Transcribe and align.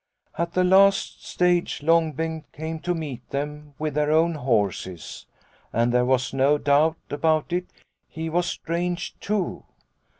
"At 0.39 0.53
the 0.53 0.63
last 0.63 1.23
stage 1.23 1.83
Long 1.83 2.13
Bengt 2.15 2.51
came 2.53 2.79
to 2.79 2.95
meet 2.95 3.29
them 3.29 3.75
with 3.77 3.93
their 3.93 4.11
own 4.11 4.33
horses. 4.33 5.27
And 5.71 5.93
there 5.93 6.05
was 6.05 6.33
no 6.33 6.57
doubt 6.57 6.97
about 7.11 7.53
it, 7.53 7.67
he 8.09 8.27
was 8.27 8.47
strange, 8.47 9.13
too. 9.19 9.63